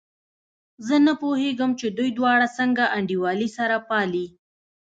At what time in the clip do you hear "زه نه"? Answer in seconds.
0.85-1.13